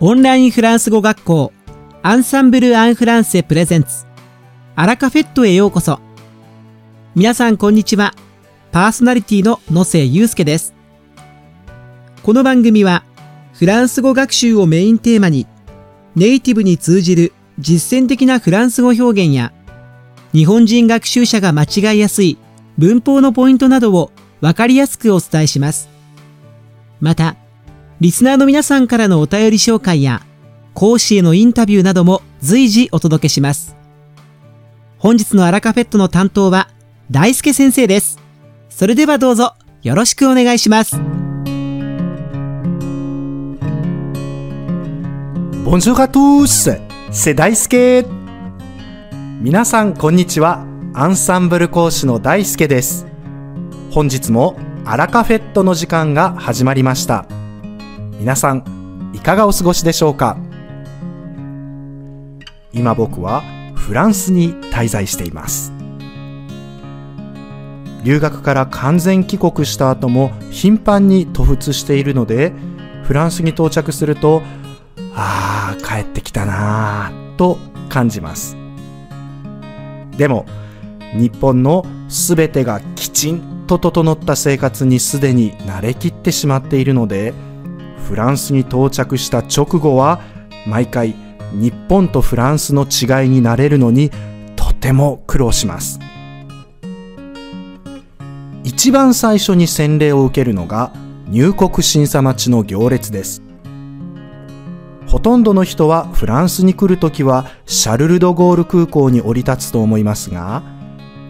[0.00, 1.52] オンラインフランス語学校
[2.04, 4.06] アンサンブル・アン・フランセプレゼンツ
[4.76, 5.98] アラカフェットへようこそ。
[7.16, 8.14] 皆さんこんにちは。
[8.70, 10.72] パーソナリティの野瀬祐介です。
[12.22, 13.02] この番組は
[13.54, 15.48] フランス語学習をメインテーマに
[16.14, 19.52] ネイティブに通じる実践的なフランス語表現や
[20.32, 22.38] 日本人学習者が間違いやすい
[22.76, 25.88] 文法のポイントなどをわかりやすくお伝えします。
[27.00, 27.34] また
[28.00, 30.22] リスナーの皆さんからのお便り紹介や、
[30.72, 33.74] 講師へのインタビューなども随時お届けします。
[34.98, 36.68] 本日のアラカフェットの担当は、
[37.10, 38.20] 大輔先生です。
[38.70, 40.96] それではどうぞ、よろしくお願いします。
[45.64, 46.80] Bonjour à tous!
[47.10, 48.06] C'est 大輔
[49.42, 50.64] 皆さん、こんにちは。
[50.94, 53.08] アンサンブル講師の大輔です。
[53.90, 57.26] 本日もアラカフェットの時間が始まりました。
[58.18, 60.36] 皆さんいかがお過ごしでしょうか？
[62.72, 63.42] 今僕は
[63.76, 65.72] フランスに滞在しています。
[68.02, 72.52] 留学から完全帰国した後も頻繁に突出しているので
[73.04, 74.42] フランスに到着すると
[75.14, 77.56] ああ帰ってきたなぁと
[77.88, 78.56] 感じます。
[80.16, 80.44] でも
[81.14, 87.32] 日本のすべてがきちんと整った生活にすでに慣れきってしまっているので
[88.06, 90.20] フランスに到着した直後は
[90.66, 91.14] 毎回
[91.52, 94.10] 日本とフランスの違いになれるのに
[94.56, 95.98] とても苦労します
[98.64, 100.92] 一番最初に洗礼を受けるのが
[101.28, 103.42] 入国審査待ちの行列です
[105.06, 110.62] ほとんどの人はフランスに来るときはシャルル・ド・ゴール空港に降り立つと思いますが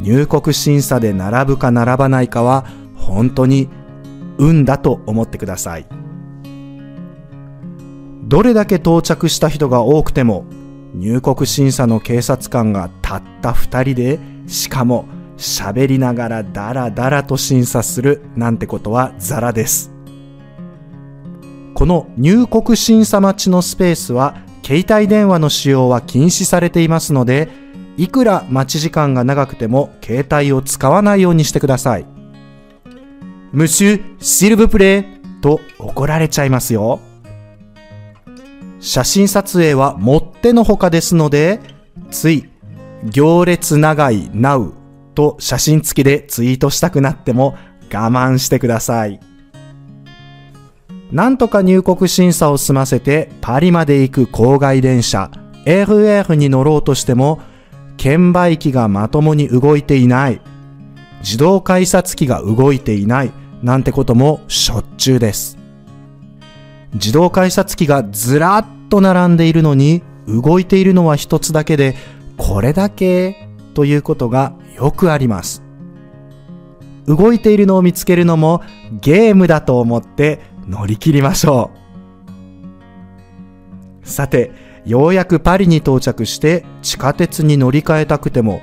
[0.00, 2.64] 入国審査で並ぶか並ばないかは
[2.96, 3.68] 本当に
[4.38, 5.99] 運だと思ってください。
[8.30, 10.44] どれだけ到着した人が多くても
[10.94, 19.90] 入国審査の警察官がたった二人でしかも喋りながらダラダラと審査するなんてことはザラです
[21.74, 27.48] この入国審査待ちのスペースは携帯電話の使用は禁止されていますので
[27.96, 32.06] いくら待ち時間が長くても携帯を使わないようにしてください。
[33.52, 37.00] ムシュ、シルブプレーと怒られちゃいますよ。
[38.80, 41.60] 写真撮影はもってのほかですので、
[42.10, 42.48] つい、
[43.04, 44.72] 行列長い Now
[45.14, 47.54] と写真付きでツイートしたくなっても
[47.92, 49.20] 我慢してください。
[51.12, 55.30] なんとか入国審査を済ませてパリまで行く郊外電車
[55.64, 57.40] RR に乗ろうとしても、
[57.96, 60.40] 券売機がまともに動いていない、
[61.20, 63.32] 自動改札機が動いていない、
[63.62, 65.59] なんてこともしょっちゅうです。
[66.94, 71.96] 自動改札機がずらっと並んでいるのに動いているのは一つだけで
[72.36, 75.62] これだけということがよくあります。
[77.06, 78.62] 動いているのを見つけるのも
[79.00, 81.70] ゲームだと思って乗り切りましょ
[84.04, 84.08] う。
[84.08, 84.52] さて、
[84.86, 88.62] ようやくパリに到着して地下鉄に乗り換えたくても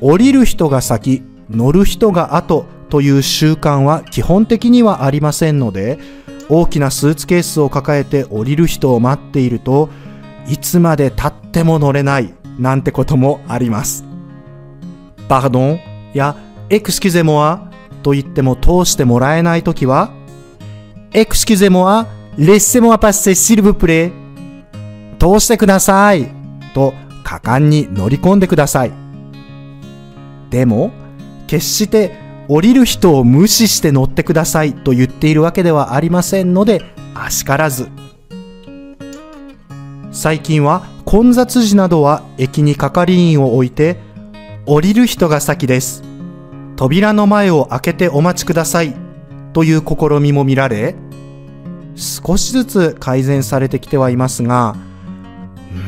[0.00, 5.98] 降りる人が先、乗る人が後という習慣は基本的にはありませんので
[6.48, 9.88] 大きなスーツケースを抱えて降りる人を待っていると
[10.48, 14.04] いつまで経っても乗れないなんてこともあります。
[15.28, 15.80] パードン
[16.14, 16.36] や
[16.68, 17.70] エクスキュゼモア
[18.02, 20.10] と言っても通してもらえないときは
[21.12, 24.10] エクスキュゼモアレッセモアパッセシルブプレ
[25.18, 26.26] 通してください
[26.74, 26.94] と
[27.24, 28.92] 果敢に乗り込んでください。
[30.50, 30.90] でも
[31.46, 36.82] 決して降りる人を無視して乗ってくださいと言っているわけではありませんので、
[37.14, 37.88] あしからず。
[40.10, 43.96] 最近は混雑時などは駅に係員を置いて、
[44.66, 46.02] 降りる人が先です。
[46.76, 48.94] 扉の前を開けてお待ちください
[49.52, 50.96] という試みも見られ、
[51.94, 54.76] 少しずつ改善されてきてはいますが、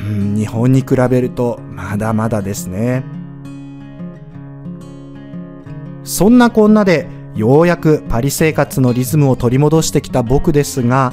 [0.09, 3.05] うん日本に比べるとまだまだですね。
[6.05, 11.13] そんなこんなでようやくパリ生活のリズムを取り戻してきた僕ですが、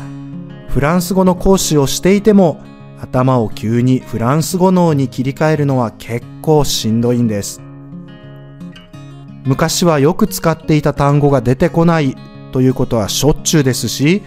[0.68, 2.62] フランス語の講師をしていても
[3.02, 7.62] 頭を急にフランス語脳に切り替えるのは結構しんどいんです。
[9.44, 12.16] 昔はよく使っていた単語が出てこない
[12.52, 14.22] ということはしょっちゅうですし、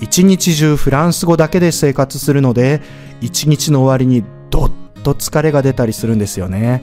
[0.00, 2.80] 一日中フランス語だけで生活するので、
[3.20, 4.72] 一日の終わりにどっ
[5.04, 6.82] と疲れが出たりするんですよね。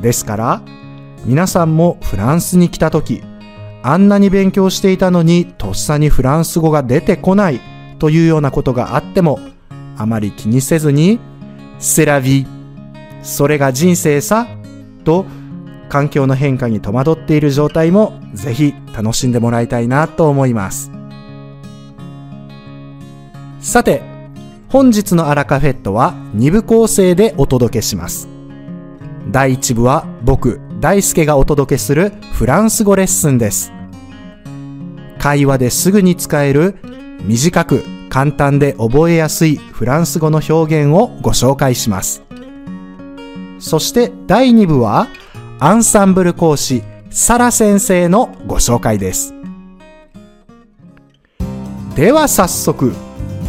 [0.00, 0.62] ですから、
[1.24, 3.22] 皆さんもフランスに来た時、
[3.82, 7.60] あんなに勉強していたのにとっさにフランス語が出てこない
[7.98, 9.38] というようなことがあっても、
[9.96, 11.20] あまり気にせずに、
[11.78, 12.46] セラビ
[13.22, 14.48] それが人生さ、
[15.04, 15.24] と
[15.88, 20.90] 環境の変化に戸惑っている状態もぜひ楽しんでもらいたいなと思います。
[23.60, 24.02] さて、
[24.68, 28.28] 本日のアラカフェットは2部構成でお届けします。
[29.30, 33.72] 第1部は僕、大輔がお届けするフランス語レッスンです。
[35.20, 36.74] 会話ですぐに使える
[37.20, 42.24] 短く簡単で覚えやすいフランス語の表現をご紹介します。
[43.60, 45.06] そして第2部は
[45.60, 49.34] アンサンブル講師サラ先生のご紹介です。
[51.94, 52.92] では早速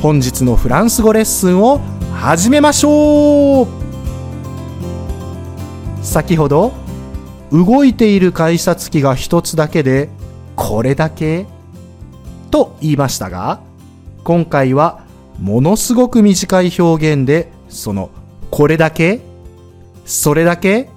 [0.04, 1.80] 本日のフランス語レッスンを
[2.14, 3.68] 始めましょう
[6.04, 6.83] 先ほど
[7.54, 10.10] 動いている改札機が一つだけで
[10.56, 11.46] これだけ？
[12.50, 13.62] と言いましたが
[14.24, 15.06] 今回は
[15.40, 18.10] ものすごく短い表現でその
[18.50, 19.22] これだけ？
[20.04, 20.90] それだけ？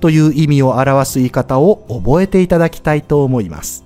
[0.00, 3.84] という意味を表す言い方を覚えていただきたいと思います。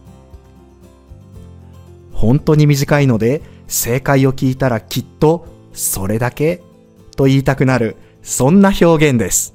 [2.12, 6.61] 本当に短いので正解を聞いたらきっとそれだけ？
[7.17, 9.55] と言いたくなるそんな表現です。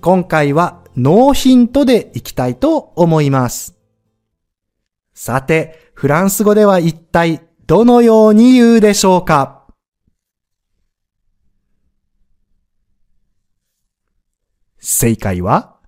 [0.00, 3.74] 今回はノーヒントでいきたいと思います。
[5.14, 9.66] さて、フランス語では一体どのように言うでしょうか？
[14.78, 15.78] 正解は、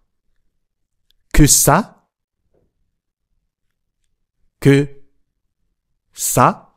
[1.32, 1.96] くさ、
[4.60, 5.02] く、
[6.12, 6.70] さ。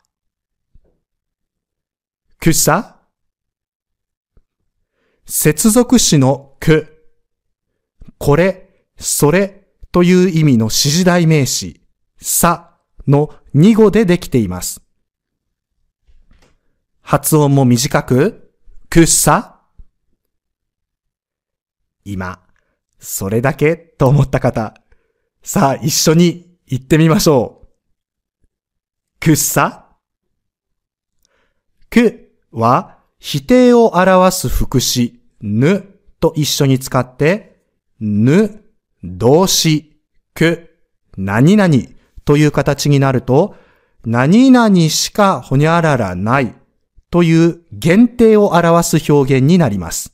[2.39, 2.97] くさ。
[5.25, 6.96] 接続詞のく、
[8.17, 11.81] これ、それという意味の指示代名詞、
[12.17, 12.77] さ
[13.07, 14.81] の2語でできています。
[17.01, 18.51] 発音も短く、
[18.89, 19.61] くっさ
[22.03, 22.39] 今、
[22.99, 24.75] それだけと思った方、
[25.41, 27.67] さあ一緒に言ってみましょう。
[29.19, 29.87] くっさ
[31.89, 37.56] くは否定を表す副詞ぬと一緒に使って
[37.99, 38.63] ぬ
[39.03, 39.99] 動詞
[40.33, 40.75] く
[41.17, 41.73] 何々
[42.25, 43.55] という形になると
[44.05, 46.55] 何々しかほにゃららない
[47.09, 50.13] という限定を表す表現になります。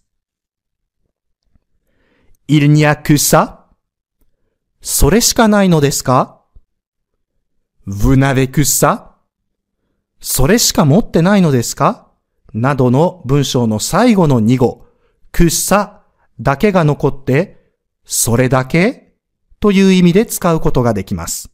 [2.47, 3.63] il n'y a que ça?
[4.81, 6.41] それしかないのですか
[7.87, 9.13] ？Vous n'avez que ça?
[10.19, 12.11] それしか持ってないのですか？
[12.53, 14.85] などの文章の最後の2語、
[15.31, 16.03] くさ
[16.39, 17.62] だけが残って、
[18.05, 19.13] それだけ？
[19.59, 21.49] という意味で使うことができます。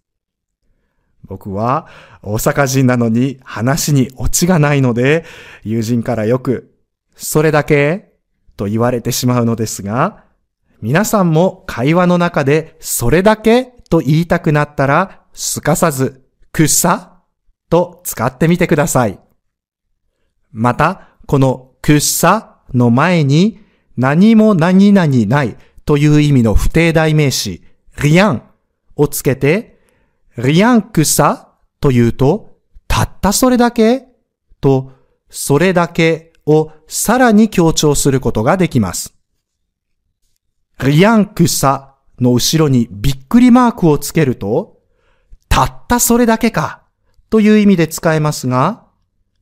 [1.26, 1.88] 僕は
[2.24, 5.26] 大阪人なのに話にオチがないので、
[5.64, 6.76] 友人からよく、
[7.16, 8.14] それだけ？
[8.58, 10.24] と言われてしまうのですが、
[10.82, 17.22] 皆さんも会話の中でそれだけと言いたくなったら、すかさず、くっさ？
[17.70, 19.20] と使ってみてください。
[20.52, 23.60] また、このくっさの前に
[23.98, 25.56] 何も何々ない
[25.90, 27.64] という意味の不定代名詞、
[28.04, 28.44] リアン
[28.96, 29.80] をつけて、
[30.38, 34.06] リアンくさというと、たったそれだけ
[34.62, 34.92] と、
[35.32, 39.16] それだけをさらに強調することができます。
[40.86, 44.84] リアンくさの後ろにびっくりマークをつけると、
[45.48, 46.84] たったそれだけか
[47.32, 48.86] という意味で使えますが、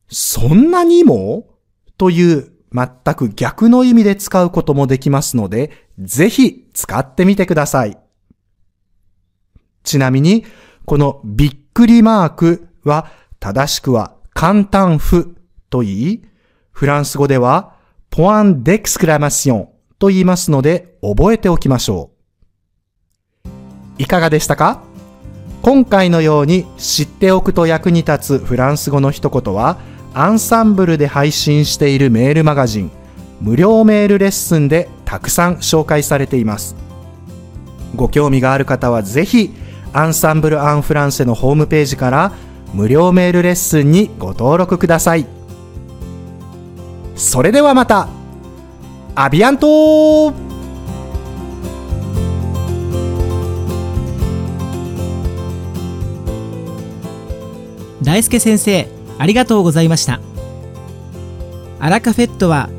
[0.07, 1.57] そんなにも？
[1.97, 7.97] という全く逆の意味で使うこともできますので、ぜひ使ってみてください。
[9.83, 10.45] ちなみに、
[10.85, 15.35] このびっくりマークは正しくは簡単符
[15.69, 16.21] と言い、
[16.71, 17.75] フランス語では
[18.09, 22.11] ポアンデクスクラマシオンと言いますので覚えておきましょ
[23.45, 23.49] う。
[23.97, 24.83] いかがでしたか？
[25.63, 29.79] 今回のように知っておくと役に立つフランス語の一言は
[30.13, 32.91] アンサンブルで配信しているメールマガジン
[33.41, 36.75] 無料メールレッスンでたくさん紹介されています。
[37.95, 39.53] ご興味がある方はぜひ
[39.93, 42.33] アンサンブル・アン・フランセのホームページから
[42.73, 45.25] 無料メールレッスンにご登録ください。
[47.15, 48.09] それではまた
[49.15, 50.33] アビアント
[58.03, 60.19] 大輔先生ありがとうございました。
[61.79, 62.69] アラカフェットは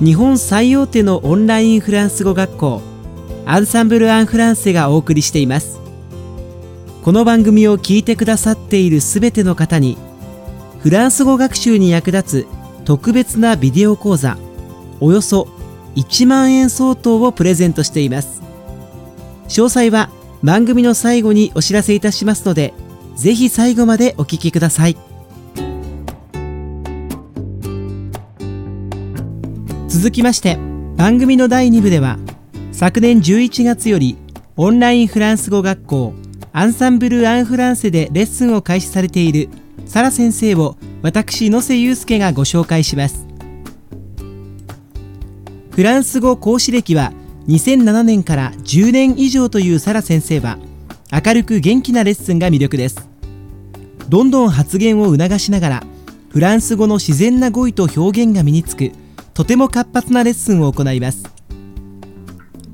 [0.00, 2.82] 日本最大手のオンラインフランス語学校
[3.46, 5.78] アンサンブル・アン・フランセがお送りしています。
[7.04, 9.96] この番組を聞いてくださっているすべての方に
[10.80, 12.46] フランス語学習に役立つ
[12.84, 14.36] 特別なビデオ講座
[15.00, 15.46] およそ
[15.94, 18.42] 1万円相当をプレゼントしています。
[19.48, 20.10] 詳細は
[20.42, 22.74] 番組の最後にお知らせいたしますので
[23.14, 25.13] ぜひ最後までお聞きください。
[30.04, 30.58] 続きまして
[30.98, 32.18] 番組の第2部では
[32.72, 34.18] 昨年11月より
[34.54, 36.12] オンラインフランス語学校
[36.52, 39.48] アンサンブル・アン・フランセでレッスンを開始されている
[39.86, 43.26] サラ先生を私野瀬祐介がご紹介します。
[45.70, 47.14] フランス語講師歴は
[47.48, 50.58] 2007年から10年以上というサラ先生は
[51.10, 53.08] 明るく元気なレッスンが魅力です。
[54.10, 55.82] どんどん発言を促しながら
[56.28, 58.92] フランス語の自然な語彙と表現が身につく
[59.34, 61.24] とても活発なレッスンを行います。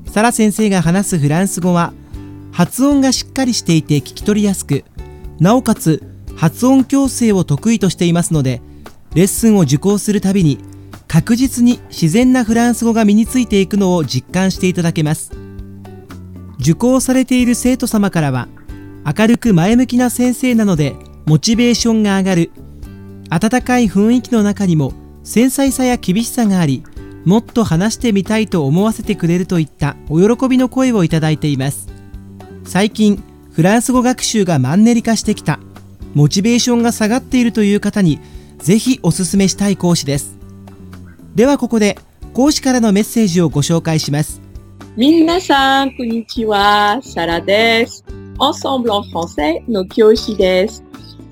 [0.05, 1.93] サラ先生が話すフランス語は
[2.51, 4.83] 発音がしっかりしていて聞き取りやすく
[5.39, 6.03] なおかつ
[6.35, 8.61] 発音矯正を得意としていますので
[9.15, 10.59] レッスンを受講するたびに
[11.07, 15.31] 確実に自然なフランス語が身についていくのを実感していただけます。
[16.59, 18.47] 受講されている生徒様からは
[19.17, 22.51] 明るく前向きな先生なのでモチベーションが上がる
[23.29, 26.83] 温かい雰囲気の中にも繊細さや厳しさがあり
[27.25, 31.87] もっと話してみたいと思わせてくれるといったお喜びの声をいただいています
[32.63, 35.59] 最近フランス語学習がマンネリ化してきた
[36.13, 38.19] モチベーションが下がっているという方に
[38.57, 40.37] ぜひおすすめしたい講師です
[41.35, 41.97] ではここで
[42.33, 44.41] 講師からのメッセージをご紹介します。
[44.95, 46.99] 皆さん、こんにちは。
[47.03, 48.05] サラです。
[48.37, 50.83] Ensemble en français の教師です。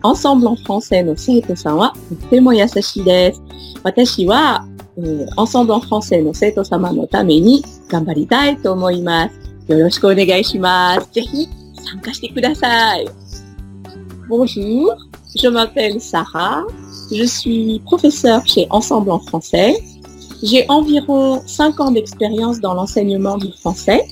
[0.03, 3.43] Ensemble en français の生徒さんはとても優しいです。
[3.83, 9.73] 私は、うん、Ensemble en français の生徒様のために頑張りたいと思います。
[9.73, 11.11] よろしくお願いします。
[11.13, 11.49] ぜひ
[11.85, 13.07] 参加してください。
[14.29, 14.97] Bonjour,
[15.37, 16.65] je m'appelle Sarah.
[17.11, 19.75] Je suis professeure chez Ensemble en français.
[20.43, 24.07] J'ai environ 5 ans d'expérience dans l'enseignement du français.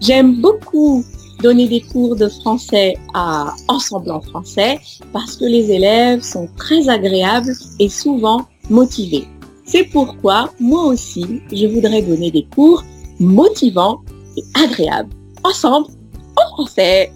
[0.00, 1.04] J'aime beaucoup
[1.42, 4.80] donner des cours de français à Ensemble en français
[5.12, 9.28] parce que les élèves sont très agréables et souvent motivés.
[9.64, 12.84] C'est pourquoi moi aussi, je voudrais donner des cours
[13.20, 14.00] motivants
[14.36, 15.14] et agréables.
[15.44, 15.88] Ensemble
[16.36, 17.12] en français.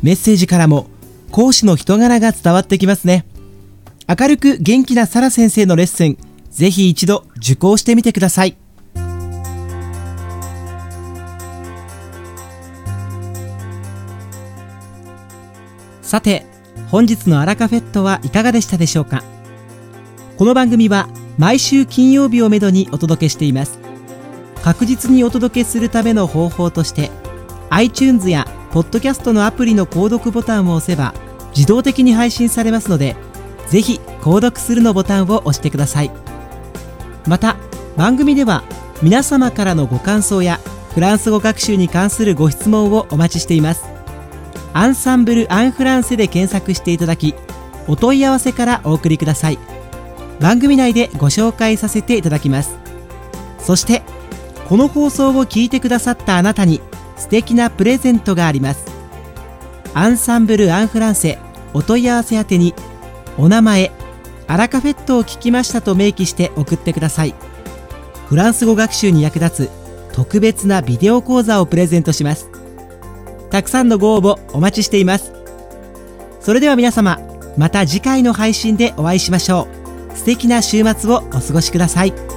[0.00, 0.86] メッセージからも
[1.32, 3.24] 講師の人柄が伝わってきますね。
[4.08, 6.16] 明るく元気なサラ先生のレッスン、
[6.50, 8.56] ぜひ一度受講してみてください。
[16.13, 16.45] さて、
[16.89, 19.23] 本日のアラカフェットはいかがでしたでしょうか？
[20.37, 23.79] この番組は毎週金曜日をめどにお届けしています。
[24.61, 27.09] 確実にお届けするための方法として
[27.71, 31.15] iTunes やポッドキャストのアプリの購読ボタンを押せば
[31.55, 33.15] 自動的に配信されますので
[33.65, 36.11] ぜひ購読するのボタンを押してください。
[37.25, 37.57] また
[37.97, 38.61] 番組では
[39.01, 40.59] 皆様からのご感想や
[40.93, 43.91] フランス語学習に関するご質問をお待ちしています。
[44.73, 47.35] アンサンブル・アン・フランセで検索していただき
[47.87, 49.59] お問い合わせからお送りください。
[50.39, 52.75] 番組内でご紹介させていただきます。
[53.59, 54.01] そして
[54.67, 56.81] この放送を聞いてくださったあなたに
[57.17, 58.85] 素敵なプレゼントがあります。
[59.93, 61.37] アンサンブル・アン・フランセ
[61.73, 62.73] お問い合わせ宛てに
[63.37, 63.91] お名前
[64.47, 67.35] アラカフェットを聞きましたと明記して送ってください。
[68.27, 72.49] フランス語学習に役立つ特別なビデオ講座をプレゼントします。
[73.53, 75.31] たくさんのご応募お待ちしています
[76.39, 77.19] それでは皆様
[77.55, 79.67] また次回の配信でお会いしましょ
[80.11, 82.32] う素敵な週末をお過ごしください。